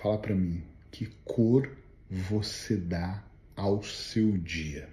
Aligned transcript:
fala 0.00 0.16
para 0.16 0.34
mim, 0.34 0.62
que 0.90 1.06
cor 1.24 1.70
você 2.10 2.76
dá 2.76 3.22
ao 3.54 3.82
seu 3.82 4.36
dia? 4.38 4.88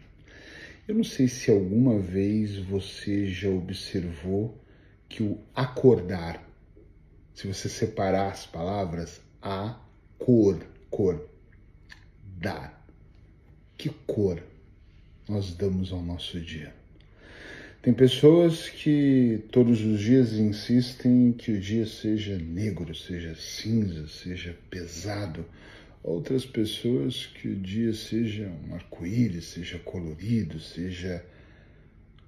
Eu 0.88 0.96
não 0.96 1.04
sei 1.04 1.28
se 1.28 1.50
alguma 1.50 1.98
vez 1.98 2.58
você 2.58 3.28
já 3.28 3.50
observou 3.50 4.62
que 5.08 5.24
o 5.24 5.40
acordar, 5.56 6.44
se 7.34 7.48
você 7.48 7.70
separar 7.70 8.32
as 8.32 8.46
palavras, 8.46 9.22
a 9.42 9.80
cor, 10.20 10.66
cor, 10.90 11.30
dar. 12.38 12.86
Que 13.78 13.90
cor 13.90 14.44
nós 15.28 15.54
damos 15.54 15.92
ao 15.92 16.02
nosso 16.02 16.40
dia? 16.42 16.76
Tem 17.82 17.94
pessoas 17.94 18.70
que 18.70 19.44
todos 19.52 19.82
os 19.82 20.00
dias 20.00 20.34
insistem 20.34 21.32
que 21.32 21.52
o 21.52 21.60
dia 21.60 21.86
seja 21.86 22.38
negro, 22.38 22.94
seja 22.94 23.36
cinza, 23.36 24.08
seja 24.08 24.58
pesado. 24.70 25.46
Outras 26.04 26.46
pessoas 26.46 27.28
que 27.28 27.48
o 27.48 27.56
dia 27.56 27.94
seja 27.94 28.52
um 28.68 28.74
arco-íris, 28.74 29.46
seja 29.46 29.78
colorido, 29.80 30.60
seja 30.60 31.24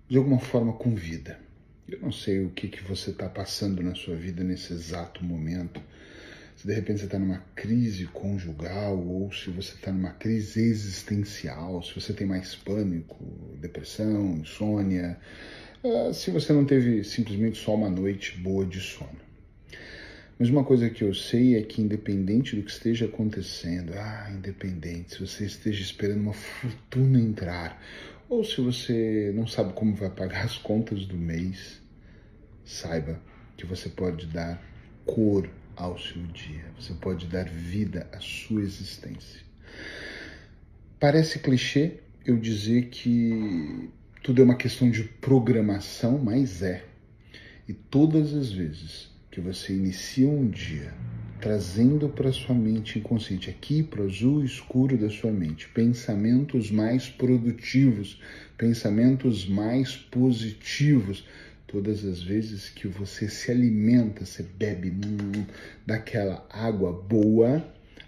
de 0.08 0.18
alguma 0.18 0.40
forma 0.40 0.74
com 0.74 0.94
vida. 0.94 1.40
Eu 1.88 2.00
não 2.00 2.12
sei 2.12 2.46
o 2.46 2.52
que, 2.52 2.68
que 2.68 2.84
você 2.84 3.10
está 3.10 3.28
passando 3.28 3.82
na 3.82 3.96
sua 3.96 4.16
vida 4.16 4.44
nesse 4.44 4.72
exato 4.74 5.24
momento. 5.24 5.82
Se 6.60 6.68
de 6.68 6.74
repente 6.74 7.00
você 7.00 7.06
está 7.06 7.18
numa 7.18 7.42
crise 7.56 8.06
conjugal 8.08 9.00
ou 9.00 9.32
se 9.32 9.50
você 9.50 9.76
está 9.76 9.94
numa 9.94 10.12
crise 10.12 10.60
existencial, 10.60 11.82
se 11.82 11.96
você 11.96 12.12
tem 12.12 12.28
mais 12.28 12.54
pânico, 12.54 13.16
depressão, 13.62 14.36
insônia, 14.36 15.18
uh, 15.82 16.14
se 16.14 16.30
você 16.32 16.52
não 16.52 16.66
teve 16.66 17.02
simplesmente 17.06 17.58
só 17.58 17.74
uma 17.74 17.90
noite 17.90 18.38
boa 18.40 18.66
de 18.66 18.82
sono. 18.82 19.22
Mas 20.38 20.50
uma 20.50 20.66
coisa 20.66 20.90
que 20.90 21.02
eu 21.02 21.14
sei 21.14 21.56
é 21.56 21.62
que, 21.62 21.82
independente 21.82 22.58
do 22.58 22.64
que 22.64 22.72
esteja 22.72 23.06
acontecendo, 23.06 23.94
ah, 23.94 24.30
independente, 24.30 25.14
se 25.14 25.26
você 25.26 25.46
esteja 25.46 25.82
esperando 25.82 26.20
uma 26.20 26.34
fortuna 26.34 27.22
entrar, 27.22 27.82
ou 28.28 28.44
se 28.44 28.60
você 28.60 29.32
não 29.34 29.48
sabe 29.48 29.72
como 29.72 29.96
vai 29.96 30.10
pagar 30.10 30.44
as 30.44 30.58
contas 30.58 31.06
do 31.06 31.16
mês, 31.16 31.82
saiba 32.66 33.18
que 33.56 33.66
você 33.66 33.88
pode 33.88 34.26
dar 34.26 34.62
cor 35.06 35.50
ao 35.80 35.98
seu 35.98 36.22
dia. 36.34 36.66
Você 36.78 36.94
pode 36.94 37.26
dar 37.26 37.46
vida 37.46 38.08
à 38.12 38.20
sua 38.20 38.62
existência. 38.62 39.40
Parece 41.00 41.40
clichê 41.40 41.94
eu 42.26 42.38
dizer 42.38 42.90
que 42.90 43.90
tudo 44.22 44.42
é 44.42 44.46
uma 44.46 44.56
questão 44.56 44.92
de 44.92 45.04
programação, 45.04 46.20
mas 46.20 46.62
é. 46.62 46.84
E 47.68 47.74
todas 47.74 48.34
as 48.34 48.52
vezes 48.52 49.10
que 49.32 49.40
você 49.40 49.74
inicia 49.74 50.28
um 50.28 50.50
dia 50.50 50.94
trazendo 51.40 52.10
para 52.10 52.34
sua 52.34 52.54
mente 52.54 53.00
inconsciente, 53.00 53.50
aqui 53.50 53.82
para 53.82 54.02
o 54.02 54.06
azul 54.06 54.44
escuro 54.44 54.98
da 54.98 55.10
sua 55.10 55.32
mente, 55.32 55.70
pensamentos 55.70 56.70
mais 56.70 57.08
produtivos, 57.08 58.22
pensamentos 58.58 59.48
mais 59.48 59.96
positivos, 59.96 61.26
Todas 61.72 62.04
as 62.04 62.22
vezes 62.22 62.70
que 62.70 62.88
você 62.88 63.30
se 63.30 63.52
alimenta, 63.52 64.26
você 64.26 64.44
bebe 64.44 64.90
hum, 64.90 65.46
daquela 65.86 66.46
água 66.50 66.92
boa, 66.92 67.64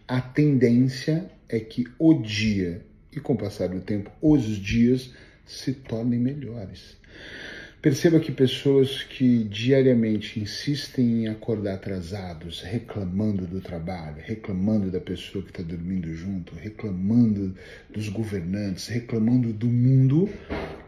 a 0.08 0.20
tendência 0.20 1.30
é 1.48 1.59
que 1.59 1.86
o 2.00 2.14
dia 2.14 2.84
e 3.14 3.20
com 3.20 3.34
o 3.34 3.38
passar 3.38 3.70
do 3.70 3.81
tempo, 3.81 4.09
os 4.22 4.44
dias 4.44 5.12
se 5.45 5.73
tornem 5.73 6.20
melhores. 6.20 6.98
Perceba 7.81 8.20
que 8.20 8.31
pessoas 8.31 9.02
que 9.02 9.44
diariamente 9.44 10.40
insistem 10.40 11.23
em 11.23 11.28
acordar 11.28 11.73
atrasados, 11.73 12.62
reclamando 12.62 13.48
do 13.48 13.59
trabalho, 13.59 14.18
reclamando 14.20 14.92
da 14.92 15.00
pessoa 15.00 15.44
que 15.44 15.50
está 15.50 15.64
dormindo 15.64 16.14
junto, 16.14 16.53
reclamando 16.53 17.56
dos 17.90 18.08
governantes, 18.08 18.88
reclamando 18.88 19.52
do 19.52 19.66
mundo, 19.66 20.30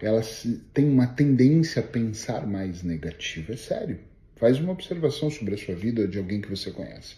elas 0.04 0.46
têm 0.74 0.86
uma 0.86 1.08
tendência 1.08 1.82
a 1.82 1.86
pensar 1.86 2.46
mais 2.46 2.84
negativo. 2.84 3.54
É 3.54 3.58
sério. 3.58 4.00
Faz 4.36 4.60
uma 4.60 4.74
observação 4.74 5.30
sobre 5.30 5.56
a 5.56 5.58
sua 5.58 5.76
vida 5.76 6.08
de 6.08 6.18
alguém 6.18 6.42
que 6.42 6.50
você 6.50 6.72
conhece. 6.72 7.16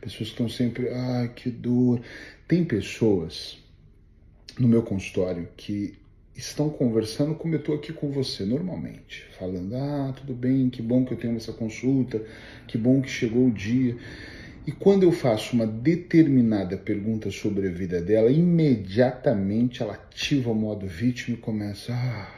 Pessoas 0.00 0.28
que 0.28 0.34
estão 0.34 0.48
sempre, 0.48 0.88
ah, 0.88 1.28
que 1.34 1.50
dor. 1.50 2.00
Tem 2.46 2.64
pessoas 2.64 3.58
no 4.58 4.68
meu 4.68 4.82
consultório 4.82 5.48
que 5.56 5.98
estão 6.36 6.70
conversando 6.70 7.34
como 7.34 7.54
eu 7.54 7.58
estou 7.58 7.74
aqui 7.74 7.92
com 7.92 8.10
você 8.12 8.44
normalmente, 8.44 9.26
falando: 9.38 9.74
ah, 9.74 10.14
tudo 10.16 10.34
bem, 10.34 10.70
que 10.70 10.80
bom 10.80 11.04
que 11.04 11.12
eu 11.12 11.18
tenho 11.18 11.36
essa 11.36 11.52
consulta, 11.52 12.22
que 12.66 12.78
bom 12.78 13.02
que 13.02 13.10
chegou 13.10 13.48
o 13.48 13.50
dia. 13.50 13.96
E 14.68 14.72
quando 14.72 15.02
eu 15.02 15.10
faço 15.10 15.56
uma 15.56 15.66
determinada 15.66 16.76
pergunta 16.76 17.30
sobre 17.30 17.68
a 17.68 17.70
vida 17.70 18.02
dela, 18.02 18.30
imediatamente 18.30 19.82
ela 19.82 19.94
ativa 19.94 20.50
o 20.50 20.54
modo 20.54 20.86
vítima 20.86 21.38
e 21.38 21.40
começa: 21.40 21.94
ah, 21.94 22.30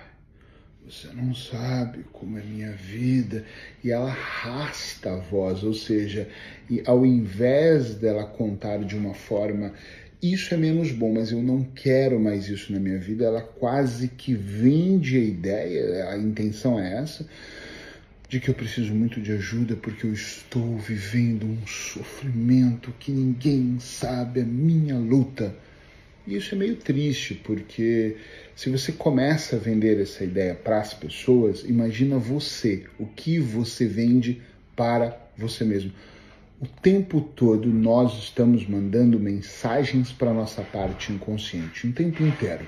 você 0.87 1.09
não 1.13 1.35
sabe 1.35 2.05
como 2.13 2.39
é 2.39 2.43
minha 2.45 2.71
vida. 2.71 3.45
E 3.83 3.91
ela 3.91 4.11
arrasta 4.11 5.13
a 5.13 5.17
voz, 5.17 5.65
ou 5.65 5.75
seja, 5.75 6.29
e 6.71 6.81
ao 6.87 7.05
invés 7.05 7.97
dela 7.97 8.25
contar 8.25 8.85
de 8.85 8.97
uma 8.97 9.13
forma 9.13 9.73
isso 10.23 10.55
é 10.55 10.57
menos 10.57 10.93
bom, 10.93 11.15
mas 11.15 11.33
eu 11.33 11.43
não 11.43 11.65
quero 11.65 12.21
mais 12.21 12.49
isso 12.49 12.73
na 12.73 12.79
minha 12.79 12.99
vida. 13.01 13.25
Ela 13.25 13.41
quase 13.41 14.07
que 14.07 14.35
vende 14.35 15.17
a 15.17 15.21
ideia, 15.21 16.09
a 16.11 16.17
intenção 16.17 16.79
é 16.79 16.95
essa, 16.95 17.27
de 18.31 18.39
que 18.39 18.49
eu 18.49 18.55
preciso 18.55 18.95
muito 18.95 19.21
de 19.21 19.33
ajuda 19.33 19.75
porque 19.75 20.07
eu 20.07 20.13
estou 20.13 20.79
vivendo 20.79 21.45
um 21.45 21.67
sofrimento 21.67 22.95
que 23.01 23.11
ninguém 23.11 23.81
sabe 23.81 24.41
a 24.41 24.45
minha 24.45 24.97
luta. 24.97 25.53
E 26.25 26.37
isso 26.37 26.55
é 26.55 26.59
meio 26.59 26.77
triste, 26.77 27.35
porque 27.35 28.19
se 28.55 28.71
você 28.71 28.93
começa 28.93 29.57
a 29.57 29.59
vender 29.59 30.01
essa 30.01 30.23
ideia 30.23 30.55
para 30.55 30.79
as 30.79 30.95
pessoas, 30.95 31.65
imagina 31.65 32.19
você, 32.19 32.85
o 33.01 33.07
que 33.07 33.41
você 33.41 33.85
vende 33.89 34.41
para 34.77 35.19
você 35.37 35.65
mesmo. 35.65 35.91
O 36.61 36.69
tempo 36.69 37.21
todo 37.35 37.67
nós 37.69 38.17
estamos 38.17 38.65
mandando 38.65 39.19
mensagens 39.19 40.13
para 40.13 40.33
nossa 40.33 40.63
parte 40.63 41.13
inconsciente, 41.13 41.89
o 41.89 41.93
tempo 41.93 42.23
inteiro. 42.23 42.65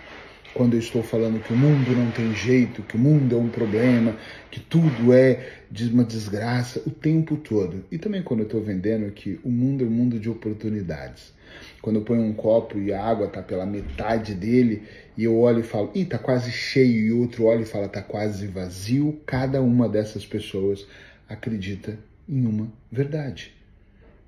Quando 0.54 0.74
eu 0.74 0.80
estou 0.80 1.02
falando 1.02 1.42
que 1.42 1.52
o 1.52 1.56
mundo 1.56 1.96
não 1.96 2.10
tem 2.10 2.34
jeito, 2.34 2.82
que 2.82 2.96
o 2.96 2.98
mundo 2.98 3.34
é 3.34 3.38
um 3.38 3.48
problema, 3.48 4.16
que 4.50 4.60
tudo 4.60 5.12
é 5.12 5.62
uma 5.90 6.04
desgraça, 6.04 6.82
o 6.86 6.90
tempo 6.90 7.36
todo. 7.36 7.84
E 7.90 7.96
também 7.96 8.22
quando 8.22 8.40
eu 8.40 8.46
estou 8.46 8.62
vendendo 8.62 9.10
que 9.12 9.40
o 9.42 9.48
mundo 9.48 9.82
é 9.82 9.86
um 9.86 9.90
mundo 9.90 10.18
de 10.20 10.28
oportunidades. 10.28 11.32
Quando 11.80 11.96
eu 11.96 12.02
ponho 12.02 12.22
um 12.22 12.34
copo 12.34 12.78
e 12.78 12.92
a 12.92 13.02
água 13.02 13.26
está 13.26 13.42
pela 13.42 13.64
metade 13.64 14.34
dele 14.34 14.82
e 15.16 15.24
eu 15.24 15.38
olho 15.38 15.60
e 15.60 15.62
falo, 15.62 15.90
ih, 15.94 16.04
tá 16.04 16.18
quase 16.18 16.50
cheio, 16.50 17.06
e 17.06 17.12
outro 17.12 17.44
olha 17.44 17.62
e 17.62 17.66
fala, 17.66 17.88
tá 17.88 18.02
quase 18.02 18.46
vazio, 18.46 19.20
cada 19.24 19.62
uma 19.62 19.88
dessas 19.88 20.26
pessoas 20.26 20.86
acredita 21.28 21.98
em 22.28 22.46
uma 22.46 22.70
verdade. 22.90 23.54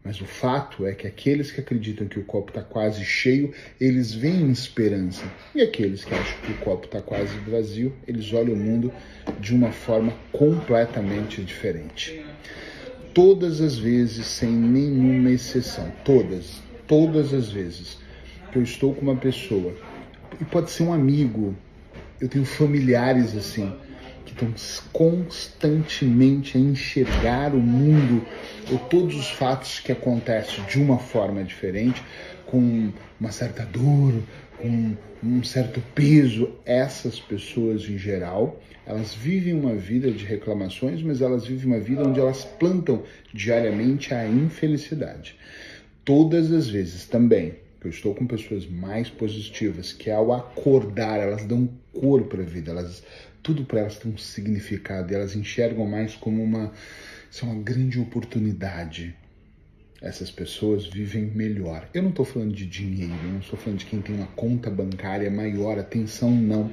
Mas 0.04 0.20
o 0.20 0.26
fato 0.26 0.86
é 0.86 0.92
que 0.92 1.06
aqueles 1.06 1.50
que 1.50 1.62
acreditam 1.62 2.06
que 2.06 2.18
o 2.18 2.24
copo 2.24 2.50
está 2.50 2.60
quase 2.60 3.02
cheio, 3.02 3.54
eles 3.80 4.12
veem 4.12 4.50
esperança. 4.50 5.24
E 5.54 5.62
aqueles 5.62 6.04
que 6.04 6.12
acham 6.12 6.40
que 6.42 6.52
o 6.52 6.58
copo 6.58 6.84
está 6.84 7.00
quase 7.00 7.34
vazio, 7.48 7.90
eles 8.06 8.30
olham 8.34 8.52
o 8.52 8.56
mundo 8.56 8.92
de 9.40 9.54
uma 9.54 9.72
forma 9.72 10.12
completamente 10.30 11.42
diferente. 11.42 12.22
Todas 13.14 13.62
as 13.62 13.78
vezes, 13.78 14.26
sem 14.26 14.50
nenhuma 14.50 15.30
exceção, 15.30 15.90
todas, 16.04 16.60
todas 16.86 17.32
as 17.32 17.48
vezes 17.48 17.96
que 18.52 18.58
eu 18.58 18.62
estou 18.62 18.94
com 18.94 19.00
uma 19.00 19.16
pessoa, 19.16 19.74
e 20.38 20.44
pode 20.44 20.70
ser 20.70 20.82
um 20.82 20.92
amigo, 20.92 21.56
eu 22.20 22.28
tenho 22.28 22.44
familiares 22.44 23.34
assim, 23.34 23.74
que 24.24 24.32
estão 24.32 24.52
constantemente 24.92 26.56
a 26.56 26.60
enxergar 26.60 27.54
o 27.54 27.60
mundo 27.60 28.24
ou 28.70 28.78
todos 28.78 29.14
os 29.14 29.30
fatos 29.30 29.80
que 29.80 29.92
acontecem 29.92 30.64
de 30.64 30.80
uma 30.80 30.98
forma 30.98 31.44
diferente, 31.44 32.02
com 32.46 32.92
uma 33.20 33.30
certa 33.30 33.64
dor, 33.64 34.14
com 34.58 34.96
um 35.22 35.42
certo 35.42 35.82
peso, 35.94 36.50
essas 36.64 37.18
pessoas 37.18 37.88
em 37.88 37.98
geral, 37.98 38.60
elas 38.86 39.14
vivem 39.14 39.54
uma 39.54 39.74
vida 39.74 40.10
de 40.10 40.24
reclamações, 40.24 41.02
mas 41.02 41.20
elas 41.20 41.46
vivem 41.46 41.66
uma 41.66 41.80
vida 41.80 42.06
onde 42.06 42.20
elas 42.20 42.44
plantam 42.44 43.02
diariamente 43.32 44.12
a 44.12 44.26
infelicidade. 44.26 45.36
Todas 46.04 46.52
as 46.52 46.68
vezes 46.68 47.06
também 47.06 47.54
eu 47.82 47.90
estou 47.90 48.14
com 48.14 48.26
pessoas 48.26 48.66
mais 48.66 49.10
positivas, 49.10 49.92
que 49.92 50.10
ao 50.10 50.32
acordar 50.32 51.20
elas 51.20 51.44
dão 51.44 51.68
cor 51.92 52.24
para 52.24 52.42
a 52.42 52.46
vida, 52.46 52.70
elas 52.70 53.02
tudo 53.44 53.64
para 53.64 53.80
elas 53.80 53.98
tem 53.98 54.10
um 54.10 54.16
significado 54.16 55.12
e 55.12 55.14
elas 55.14 55.36
enxergam 55.36 55.86
mais 55.86 56.16
como 56.16 56.42
uma, 56.42 56.72
isso 57.30 57.44
é 57.44 57.48
uma 57.48 57.62
grande 57.62 58.00
oportunidade. 58.00 59.14
essas 60.04 60.30
pessoas 60.30 60.86
vivem 60.86 61.24
melhor. 61.24 61.88
Eu 61.94 62.02
não 62.02 62.10
estou 62.10 62.26
falando 62.26 62.52
de 62.52 62.66
dinheiro, 62.66 63.14
eu 63.24 63.30
não 63.30 63.38
estou 63.38 63.58
falando 63.58 63.78
de 63.78 63.86
quem 63.86 64.02
tem 64.02 64.14
uma 64.14 64.26
conta 64.28 64.70
bancária 64.70 65.30
maior, 65.30 65.78
atenção, 65.78 66.30
não. 66.30 66.70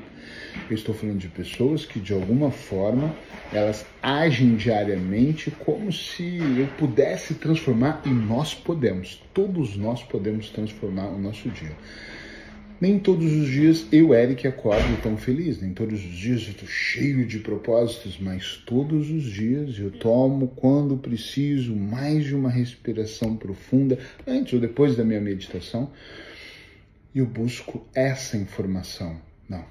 Eu 0.69 0.75
estou 0.75 0.93
falando 0.93 1.17
de 1.17 1.29
pessoas 1.29 1.85
que, 1.85 1.99
de 1.99 2.11
alguma 2.13 2.51
forma, 2.51 3.15
elas 3.53 3.85
agem 4.03 4.55
diariamente 4.55 5.49
como 5.49 5.91
se 5.93 6.39
eu 6.57 6.67
pudesse 6.77 7.35
transformar, 7.35 8.01
e 8.05 8.09
nós 8.09 8.53
podemos, 8.53 9.21
todos 9.33 9.77
nós 9.77 10.03
podemos 10.03 10.49
transformar 10.49 11.07
o 11.07 11.17
nosso 11.17 11.49
dia. 11.49 11.75
Nem 12.81 12.97
todos 12.97 13.31
os 13.31 13.47
dias 13.47 13.85
eu, 13.91 14.11
Eric, 14.11 14.47
acordo 14.47 14.99
tão 15.03 15.15
feliz, 15.15 15.61
nem 15.61 15.71
todos 15.71 16.03
os 16.03 16.17
dias 16.17 16.41
eu 16.41 16.49
estou 16.49 16.67
cheio 16.67 17.27
de 17.27 17.37
propósitos, 17.37 18.17
mas 18.19 18.57
todos 18.65 19.11
os 19.11 19.23
dias 19.23 19.77
eu 19.77 19.91
tomo, 19.91 20.47
quando 20.47 20.97
preciso, 20.97 21.75
mais 21.75 22.25
de 22.25 22.35
uma 22.35 22.49
respiração 22.49 23.37
profunda, 23.37 23.99
antes 24.25 24.53
ou 24.53 24.59
depois 24.59 24.95
da 24.95 25.03
minha 25.03 25.21
meditação, 25.21 25.91
e 27.13 27.19
eu 27.19 27.27
busco 27.27 27.85
essa 27.93 28.35
informação. 28.35 29.21
Não, 29.47 29.63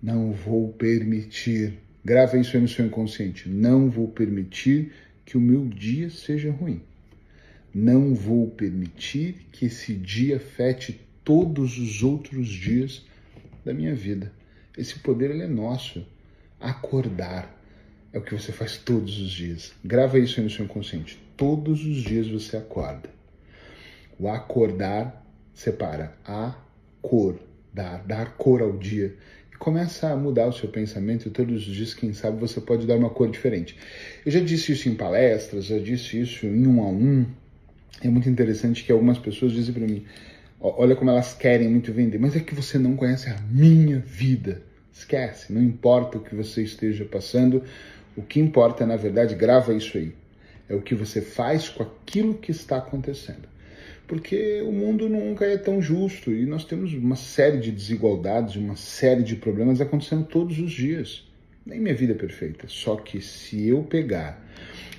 não 0.00 0.30
vou 0.30 0.68
permitir, 0.68 1.80
grava 2.04 2.38
isso 2.38 2.56
aí 2.56 2.62
no 2.62 2.68
seu 2.68 2.86
inconsciente, 2.86 3.48
não 3.48 3.90
vou 3.90 4.06
permitir 4.06 4.92
que 5.24 5.36
o 5.36 5.40
meu 5.40 5.64
dia 5.66 6.08
seja 6.10 6.52
ruim. 6.52 6.80
Não 7.74 8.14
vou 8.14 8.46
permitir 8.50 9.48
que 9.50 9.66
esse 9.66 9.94
dia 9.94 10.36
afete 10.36 11.00
todos 11.24 11.78
os 11.78 12.02
outros 12.02 12.48
dias 12.48 13.04
da 13.64 13.72
minha 13.72 13.94
vida. 13.94 14.32
Esse 14.76 14.98
poder 14.98 15.30
ele 15.30 15.42
é 15.42 15.48
nosso. 15.48 16.06
Acordar 16.60 17.58
é 18.12 18.18
o 18.18 18.22
que 18.22 18.34
você 18.34 18.52
faz 18.52 18.76
todos 18.76 19.18
os 19.18 19.30
dias. 19.30 19.72
Grava 19.84 20.18
isso 20.18 20.38
aí 20.38 20.44
no 20.44 20.50
seu 20.50 20.64
inconsciente. 20.64 21.20
Todos 21.36 21.84
os 21.84 21.96
dias 21.96 22.28
você 22.28 22.56
acorda. 22.56 23.10
O 24.18 24.28
acordar 24.28 25.26
separa 25.54 26.14
a 26.24 26.54
cor, 27.00 27.38
dar, 27.72 28.04
dar 28.04 28.36
cor 28.36 28.62
ao 28.62 28.76
dia. 28.76 29.16
E 29.52 29.56
começa 29.56 30.08
a 30.08 30.16
mudar 30.16 30.46
o 30.46 30.52
seu 30.52 30.68
pensamento 30.68 31.26
e 31.28 31.30
todos 31.30 31.66
os 31.66 31.74
dias, 31.74 31.94
quem 31.94 32.12
sabe, 32.12 32.38
você 32.38 32.60
pode 32.60 32.86
dar 32.86 32.96
uma 32.96 33.10
cor 33.10 33.30
diferente. 33.30 33.76
Eu 34.24 34.30
já 34.30 34.40
disse 34.40 34.72
isso 34.72 34.88
em 34.88 34.94
palestras, 34.94 35.66
já 35.66 35.78
disse 35.78 36.20
isso 36.20 36.46
em 36.46 36.66
um 36.66 36.82
a 36.82 36.88
um. 36.88 37.26
É 38.00 38.08
muito 38.08 38.28
interessante 38.28 38.84
que 38.84 38.92
algumas 38.92 39.18
pessoas 39.18 39.52
dizem 39.52 39.74
para 39.74 39.86
mim, 39.86 40.04
Olha 40.64 40.94
como 40.94 41.10
elas 41.10 41.34
querem 41.34 41.68
muito 41.68 41.92
vender, 41.92 42.20
mas 42.20 42.36
é 42.36 42.40
que 42.40 42.54
você 42.54 42.78
não 42.78 42.94
conhece 42.94 43.28
a 43.28 43.36
minha 43.50 43.98
vida. 43.98 44.62
Esquece, 44.92 45.52
não 45.52 45.60
importa 45.60 46.18
o 46.18 46.20
que 46.20 46.36
você 46.36 46.62
esteja 46.62 47.04
passando, 47.04 47.64
o 48.16 48.22
que 48.22 48.38
importa, 48.38 48.86
na 48.86 48.94
verdade, 48.94 49.34
grava 49.34 49.74
isso 49.74 49.98
aí. 49.98 50.14
É 50.68 50.74
o 50.74 50.80
que 50.80 50.94
você 50.94 51.20
faz 51.20 51.68
com 51.68 51.82
aquilo 51.82 52.34
que 52.34 52.52
está 52.52 52.76
acontecendo. 52.76 53.48
Porque 54.06 54.62
o 54.62 54.70
mundo 54.70 55.08
nunca 55.08 55.44
é 55.44 55.56
tão 55.56 55.82
justo 55.82 56.30
e 56.30 56.46
nós 56.46 56.64
temos 56.64 56.94
uma 56.94 57.16
série 57.16 57.58
de 57.58 57.72
desigualdades, 57.72 58.54
uma 58.54 58.76
série 58.76 59.24
de 59.24 59.34
problemas 59.34 59.80
acontecendo 59.80 60.24
todos 60.26 60.60
os 60.60 60.70
dias. 60.70 61.26
Nem 61.66 61.80
minha 61.80 61.94
vida 61.94 62.12
é 62.12 62.16
perfeita, 62.16 62.66
só 62.68 62.94
que 62.96 63.20
se 63.20 63.66
eu 63.66 63.82
pegar 63.82 64.40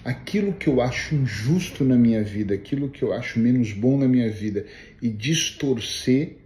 aquilo 0.03 0.53
que 0.53 0.67
eu 0.67 0.81
acho 0.81 1.15
injusto 1.15 1.83
na 1.83 1.95
minha 1.95 2.23
vida, 2.23 2.53
aquilo 2.53 2.89
que 2.89 3.03
eu 3.03 3.13
acho 3.13 3.39
menos 3.39 3.71
bom 3.71 3.97
na 3.97 4.07
minha 4.07 4.29
vida 4.29 4.65
e 5.01 5.09
distorcer, 5.09 6.37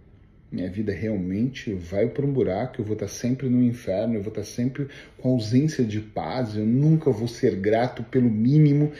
minha 0.50 0.70
vida 0.70 0.92
realmente 0.92 1.74
vai 1.74 2.08
para 2.08 2.24
um 2.24 2.32
buraco, 2.32 2.80
eu 2.80 2.84
vou 2.84 2.94
estar 2.94 3.08
sempre 3.08 3.48
no 3.48 3.62
inferno, 3.62 4.14
eu 4.14 4.22
vou 4.22 4.30
estar 4.30 4.44
sempre 4.44 4.88
com 5.18 5.30
ausência 5.32 5.84
de 5.84 6.00
paz, 6.00 6.56
eu 6.56 6.64
nunca 6.64 7.10
vou 7.10 7.28
ser 7.28 7.56
grato 7.56 8.02
pelo 8.04 8.30
mínimo 8.30 8.92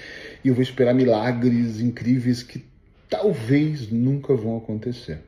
e 0.45 0.49
eu 0.49 0.55
vou 0.55 0.63
esperar 0.63 0.95
milagres 0.95 1.81
incríveis 1.81 2.43
que 2.43 2.65
talvez 3.09 3.91
nunca 3.91 4.35
vão 4.35 4.59
acontecer. 4.59 5.21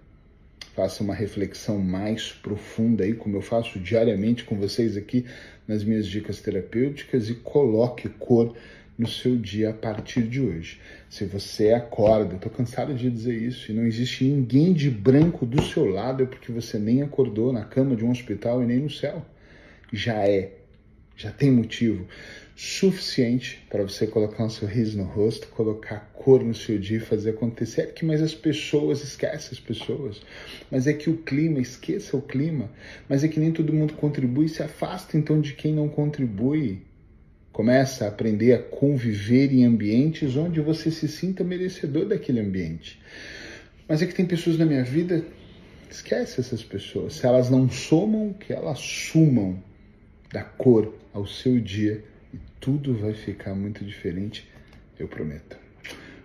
Faça 0.75 1.03
uma 1.03 1.15
reflexão 1.15 1.79
mais 1.79 2.33
profunda 2.33 3.05
aí, 3.05 3.15
como 3.15 3.37
eu 3.37 3.41
faço 3.41 3.79
diariamente 3.79 4.45
com 4.45 4.57
vocês 4.57 4.97
aqui 4.97 5.25
nas 5.67 5.83
minhas 5.83 6.07
dicas 6.07 6.41
terapêuticas 6.41 7.29
e 7.29 7.35
coloque 7.35 8.09
cor 8.09 8.55
no 9.01 9.09
seu 9.09 9.35
dia 9.35 9.71
a 9.71 9.73
partir 9.73 10.21
de 10.25 10.43
hoje. 10.43 10.79
Se 11.09 11.25
você 11.25 11.73
acorda, 11.73 12.37
estou 12.37 12.53
cansado 12.53 12.93
de 12.93 13.11
dizer 13.11 13.35
isso, 13.35 13.73
e 13.73 13.75
não 13.75 13.87
existe 13.87 14.25
ninguém 14.25 14.75
de 14.75 14.91
branco 14.91 15.47
do 15.47 15.63
seu 15.63 15.87
lado, 15.87 16.23
é 16.23 16.27
porque 16.27 16.53
você 16.53 16.79
nem 16.79 17.01
acordou 17.01 17.51
na 17.51 17.65
cama 17.65 17.97
de 17.97 18.05
um 18.05 18.11
hospital 18.11 18.63
e 18.63 18.67
nem 18.67 18.81
no 18.81 18.91
céu. 18.91 19.25
Já 19.91 20.29
é, 20.29 20.53
já 21.17 21.31
tem 21.31 21.51
motivo 21.51 22.07
suficiente 22.55 23.67
para 23.71 23.83
você 23.83 24.07
colocar 24.07 24.45
um 24.45 24.51
sorriso 24.51 24.99
no 24.99 25.05
rosto, 25.05 25.49
colocar 25.49 26.13
cor 26.13 26.45
no 26.45 26.55
seu 26.55 26.79
dia 26.79 26.99
e 26.99 27.01
fazer 27.01 27.31
acontecer. 27.31 27.81
É 27.81 27.87
que 27.87 28.05
mas 28.05 28.21
as 28.21 28.35
pessoas 28.35 29.03
esquecem 29.03 29.53
as 29.53 29.61
pessoas. 29.61 30.21
Mas 30.71 30.87
é 30.87 30.93
que 30.93 31.09
o 31.09 31.17
clima, 31.17 31.59
esqueça 31.59 32.19
o 32.19 32.21
clima. 32.21 32.71
Mas 33.09 33.25
é 33.25 33.29
que 33.29 33.41
nem 33.41 33.51
todo 33.51 33.73
mundo 33.73 33.95
contribui, 33.95 34.47
se 34.51 34.63
afasta 34.63 35.17
então 35.17 35.41
de 35.41 35.55
quem 35.55 35.73
não 35.73 35.89
contribui. 35.89 36.90
Começa 37.53 38.05
a 38.05 38.09
aprender 38.09 38.53
a 38.53 38.59
conviver 38.59 39.53
em 39.53 39.65
ambientes 39.65 40.37
onde 40.37 40.61
você 40.61 40.91
se 40.91 41.09
sinta 41.09 41.43
merecedor 41.43 42.07
daquele 42.07 42.41
ambiente. 42.41 43.01
Mas 43.89 44.01
é 44.01 44.07
que 44.07 44.15
tem 44.15 44.25
pessoas 44.25 44.57
na 44.57 44.65
minha 44.65 44.85
vida, 44.85 45.25
esquece 45.91 46.41
essas 46.41 46.63
pessoas. 46.63 47.15
Se 47.15 47.27
elas 47.27 47.51
não 47.51 47.69
somam, 47.69 48.33
que 48.33 48.53
elas 48.53 48.79
sumam 48.79 49.61
da 50.33 50.45
cor 50.45 50.95
ao 51.13 51.27
seu 51.27 51.59
dia 51.59 52.05
e 52.33 52.39
tudo 52.61 52.95
vai 52.95 53.15
ficar 53.15 53.55
muito 53.55 53.85
diferente, 53.85 54.49
eu 54.99 55.09
prometo. 55.09 55.59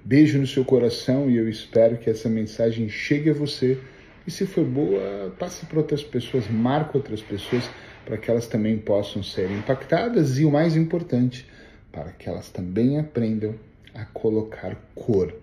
Beijo 0.04 0.38
no 0.38 0.46
seu 0.46 0.64
coração 0.64 1.32
e 1.32 1.38
eu 1.38 1.50
espero 1.50 1.98
que 1.98 2.10
essa 2.10 2.30
mensagem 2.30 2.88
chegue 2.88 3.32
a 3.32 3.34
você. 3.34 3.80
E 4.28 4.32
se 4.32 4.46
for 4.46 4.64
boa, 4.64 5.36
passe 5.40 5.66
para 5.66 5.80
outras 5.80 6.04
pessoas, 6.04 6.48
marque 6.48 6.96
outras 6.96 7.22
pessoas 7.22 7.68
para 8.06 8.18
que 8.18 8.30
elas 8.30 8.48
também 8.48 8.78
possam 8.78 9.24
ser 9.24 9.52
impactadas 9.52 10.38
e 10.38 10.46
o 10.46 10.52
mais 10.52 10.76
importante, 10.76 11.50
para 11.92 12.12
que 12.12 12.30
elas 12.30 12.50
também 12.50 13.00
aprendam 13.00 13.56
a 13.94 14.06
colocar 14.06 14.78
cor 14.94 15.34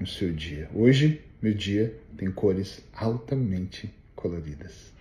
no 0.00 0.06
seu 0.06 0.32
dia. 0.32 0.68
Hoje, 0.74 1.20
meu 1.42 1.52
dia 1.52 1.94
tem 2.16 2.30
cores 2.30 2.82
altamente 2.94 3.92
coloridas. 4.14 4.92